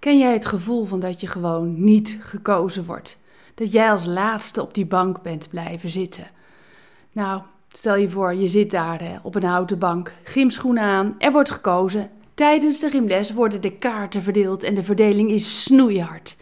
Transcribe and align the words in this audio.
Ken 0.00 0.18
jij 0.18 0.32
het 0.32 0.46
gevoel 0.46 0.84
van 0.84 1.00
dat 1.00 1.20
je 1.20 1.26
gewoon 1.26 1.84
niet 1.84 2.18
gekozen 2.20 2.84
wordt? 2.84 3.18
Dat 3.54 3.72
jij 3.72 3.90
als 3.90 4.06
laatste 4.06 4.62
op 4.62 4.74
die 4.74 4.86
bank 4.86 5.22
bent 5.22 5.48
blijven 5.48 5.90
zitten? 5.90 6.30
Nou, 7.12 7.42
stel 7.68 7.96
je 7.96 8.10
voor, 8.10 8.34
je 8.34 8.48
zit 8.48 8.70
daar 8.70 9.02
hè, 9.02 9.16
op 9.22 9.34
een 9.34 9.44
houten 9.44 9.78
bank, 9.78 10.12
gymschoenen 10.24 10.82
aan, 10.82 11.14
er 11.18 11.32
wordt 11.32 11.50
gekozen. 11.50 12.10
Tijdens 12.34 12.80
de 12.80 12.90
gymles 12.90 13.32
worden 13.32 13.60
de 13.60 13.72
kaarten 13.72 14.22
verdeeld 14.22 14.62
en 14.62 14.74
de 14.74 14.84
verdeling 14.84 15.30
is 15.30 15.62
snoeihard. 15.62 16.36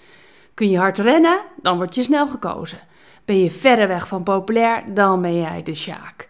Kun 0.54 0.70
je 0.70 0.78
hard 0.78 0.98
rennen, 0.98 1.40
dan 1.62 1.76
word 1.76 1.94
je 1.94 2.02
snel 2.02 2.28
gekozen. 2.28 2.78
Ben 3.24 3.38
je 3.38 3.50
verreweg 3.50 4.08
van 4.08 4.22
populair, 4.22 4.84
dan 4.94 5.22
ben 5.22 5.36
jij 5.36 5.62
de 5.62 5.74
sjaak. 5.74 6.28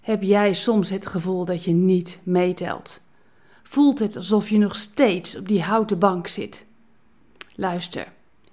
Heb 0.00 0.22
jij 0.22 0.54
soms 0.54 0.90
het 0.90 1.06
gevoel 1.06 1.44
dat 1.44 1.64
je 1.64 1.72
niet 1.72 2.20
meetelt? 2.22 3.00
Voelt 3.68 3.98
het 3.98 4.16
alsof 4.16 4.48
je 4.48 4.58
nog 4.58 4.76
steeds 4.76 5.36
op 5.36 5.48
die 5.48 5.62
houten 5.62 5.98
bank 5.98 6.26
zit? 6.26 6.66
Luister, 7.54 8.12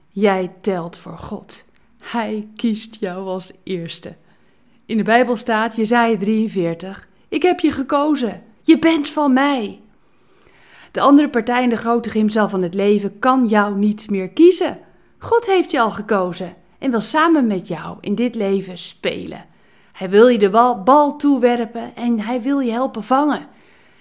jij 0.10 0.52
telt 0.62 0.98
voor 0.98 1.18
God. 1.18 1.66
Hij 2.00 2.48
kiest 2.56 2.98
jou 3.00 3.28
als 3.28 3.52
eerste. 3.64 4.16
In 4.86 4.98
de 4.98 5.04
Bijbel 5.04 5.38
staat 5.38 5.76
Jesaja 5.76 6.18
43: 6.18 7.08
Ik 7.30 7.42
heb 7.42 7.60
je 7.60 7.72
gekozen. 7.72 8.44
Je 8.64 8.80
bent 8.80 9.10
van 9.10 9.34
mij. 9.34 9.82
De 10.92 11.02
andere 11.02 11.30
partij 11.30 11.64
in 11.64 11.70
de 11.70 11.78
grote 11.78 12.10
gymzaal 12.10 12.50
van 12.50 12.62
het 12.62 12.74
leven 12.74 13.20
kan 13.20 13.48
jou 13.48 13.78
niet 13.78 14.10
meer 14.10 14.30
kiezen. 14.30 14.80
God 15.18 15.46
heeft 15.46 15.72
je 15.72 15.80
al 15.80 15.92
gekozen 15.92 16.56
en 16.80 16.92
wil 16.92 17.02
samen 17.02 17.48
met 17.48 17.68
jou 17.68 17.98
in 18.02 18.16
dit 18.16 18.36
leven 18.36 18.78
spelen. 18.78 19.46
Hij 19.92 20.10
wil 20.10 20.28
je 20.28 20.38
de 20.38 20.50
bal 20.84 21.16
toewerpen 21.18 21.96
en 21.96 22.20
hij 22.20 22.42
wil 22.42 22.60
je 22.60 22.72
helpen 22.72 23.04
vangen. 23.04 23.48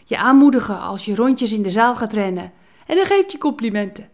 Je 0.05 0.19
aanmoedigen 0.19 0.81
als 0.81 1.05
je 1.05 1.15
rondjes 1.15 1.53
in 1.53 1.63
de 1.63 1.71
zaal 1.71 1.95
gaat 1.95 2.13
rennen. 2.13 2.53
En 2.87 2.97
hij 2.97 3.07
geeft 3.07 3.33
je 3.33 3.39
complimenten. 3.39 4.09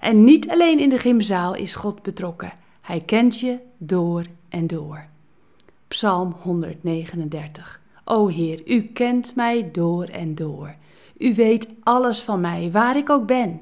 En 0.00 0.24
niet 0.24 0.50
alleen 0.50 0.78
in 0.78 0.88
de 0.88 0.98
gymzaal 0.98 1.54
is 1.54 1.74
God 1.74 2.02
betrokken. 2.02 2.52
Hij 2.80 3.00
kent 3.00 3.40
je 3.40 3.58
door 3.78 4.24
en 4.48 4.66
door. 4.66 5.06
Psalm 5.88 6.36
139. 6.40 7.80
O 8.04 8.26
Heer, 8.26 8.62
u 8.66 8.82
kent 8.82 9.34
mij 9.34 9.68
door 9.72 10.04
en 10.04 10.34
door. 10.34 10.74
U 11.18 11.34
weet 11.34 11.68
alles 11.82 12.20
van 12.20 12.40
mij, 12.40 12.70
waar 12.72 12.96
ik 12.96 13.10
ook 13.10 13.26
ben. 13.26 13.60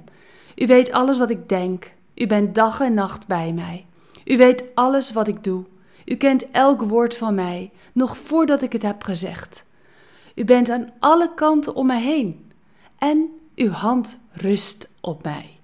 U 0.56 0.67
weet 0.67 0.92
alles 0.92 1.19
wat 1.19 1.30
ik 1.30 1.48
denk. 1.48 1.94
U 2.14 2.27
bent 2.27 2.55
dag 2.55 2.80
en 2.80 2.94
nacht 2.94 3.27
bij 3.27 3.52
mij. 3.52 3.86
U 4.24 4.36
weet 4.36 4.64
alles 4.74 5.12
wat 5.12 5.28
ik 5.28 5.44
doe. 5.44 5.64
U 6.05 6.14
kent 6.14 6.50
elk 6.50 6.83
woord 6.83 7.17
van 7.17 7.34
mij, 7.34 7.70
nog 7.92 8.17
voordat 8.17 8.62
ik 8.62 8.72
het 8.72 8.83
heb 8.83 9.02
gezegd. 9.02 9.64
U 10.34 10.44
bent 10.44 10.70
aan 10.70 10.92
alle 10.98 11.34
kanten 11.34 11.75
om 11.75 11.86
mij 11.86 12.02
heen. 12.02 12.52
En 12.98 13.30
uw 13.55 13.70
hand 13.70 14.20
rust 14.33 14.89
op 15.00 15.22
mij. 15.22 15.58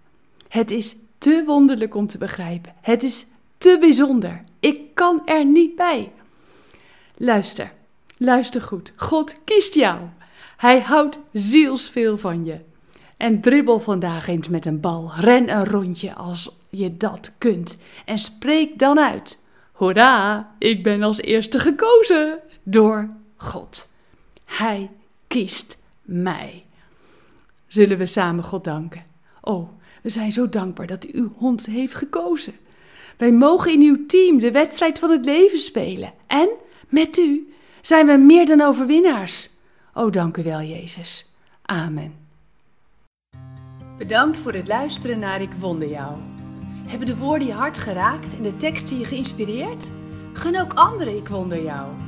Het 0.49 0.71
is 0.71 0.97
te 1.19 1.43
wonderlijk 1.47 1.95
om 1.95 2.07
te 2.07 2.19
begrijpen. 2.19 2.75
Het 2.81 3.03
is 3.03 3.27
te 3.59 3.77
bijzonder. 3.81 4.45
Ik 4.61 4.95
kan 4.95 5.23
er 5.25 5.45
niet 5.45 5.77
bij. 5.77 6.13
Luister, 7.17 7.73
luister 8.17 8.63
goed. 8.63 8.93
God 8.97 9.45
kiest 9.45 9.75
jou. 9.75 10.01
Hij 10.57 10.81
houdt 10.81 11.19
zielsveel 11.33 12.19
van 12.19 12.45
je. 12.45 12.61
En 13.17 13.41
dribbel 13.41 13.81
vandaag 13.81 14.29
eens 14.29 14.49
met 14.49 14.67
een 14.67 14.81
bal. 14.81 15.13
Ren 15.17 15.51
een 15.51 15.65
rondje 15.65 16.15
als 16.15 16.51
je 16.69 16.97
dat 16.97 17.33
kunt. 17.39 17.79
En 18.05 18.19
spreek 18.19 18.79
dan 18.79 18.99
uit. 18.99 19.39
Hoera, 19.73 20.51
ik 20.59 20.83
ben 20.83 21.03
als 21.03 21.21
eerste 21.21 21.59
gekozen 21.59 22.39
door 22.63 23.11
God. 23.37 23.89
Hij 24.49 24.91
kiest 25.27 25.79
mij. 26.03 26.65
Zullen 27.67 27.99
we 27.99 28.07
samen 28.07 28.45
God 28.45 28.65
danken? 28.65 29.05
Oh, 29.41 29.69
we 30.03 30.11
zijn 30.11 30.33
zo 30.33 30.49
dankbaar 30.49 30.87
dat 30.87 31.15
u 31.15 31.31
ons 31.39 31.67
heeft 31.67 31.95
gekozen. 31.95 32.55
Wij 33.17 33.33
mogen 33.33 33.73
in 33.73 33.81
uw 33.81 34.07
team 34.07 34.39
de 34.39 34.53
wedstrijd 34.53 34.99
van 34.99 35.11
het 35.11 35.25
leven 35.25 35.59
spelen. 35.59 36.13
En 36.27 36.49
met 36.89 37.19
u 37.19 37.53
zijn 37.81 38.07
we 38.07 38.17
meer 38.17 38.47
dan 38.47 38.61
overwinnaars. 38.61 39.51
Oh, 39.95 40.13
dank 40.13 40.37
u 40.37 40.43
wel, 40.43 40.61
Jezus. 40.61 41.27
Amen. 41.63 42.15
Bedankt 43.99 44.39
voor 44.39 44.53
het 44.53 44.69
luisteren 44.69 45.19
naar 45.19 45.41
Ik 45.41 45.53
Wonder 45.53 45.89
Jou. 45.89 46.17
Hebben 46.87 47.07
de 47.07 47.17
woorden 47.17 47.47
je 47.47 47.53
hart 47.53 47.79
geraakt 47.79 48.37
en 48.37 48.43
de 48.43 48.57
teksten 48.57 48.99
je 48.99 49.05
geïnspireerd? 49.05 49.91
Gun 50.33 50.61
ook 50.61 50.73
anderen 50.73 51.17
Ik 51.17 51.29
Wonder 51.29 51.63
Jou. 51.63 52.08